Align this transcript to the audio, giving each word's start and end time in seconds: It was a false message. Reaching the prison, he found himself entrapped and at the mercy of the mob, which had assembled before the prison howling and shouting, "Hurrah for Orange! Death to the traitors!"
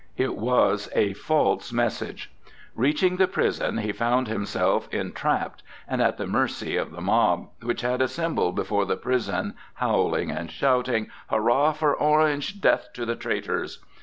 It 0.17 0.35
was 0.35 0.89
a 0.95 1.13
false 1.13 1.71
message. 1.71 2.31
Reaching 2.73 3.17
the 3.17 3.27
prison, 3.27 3.77
he 3.77 3.91
found 3.91 4.27
himself 4.27 4.91
entrapped 4.91 5.61
and 5.87 6.01
at 6.01 6.17
the 6.17 6.25
mercy 6.25 6.75
of 6.75 6.89
the 6.89 7.01
mob, 7.01 7.49
which 7.61 7.81
had 7.81 8.01
assembled 8.01 8.55
before 8.55 8.85
the 8.87 8.97
prison 8.97 9.53
howling 9.75 10.31
and 10.31 10.49
shouting, 10.49 11.11
"Hurrah 11.27 11.73
for 11.73 11.95
Orange! 11.95 12.59
Death 12.61 12.89
to 12.93 13.05
the 13.05 13.15
traitors!" 13.15 13.77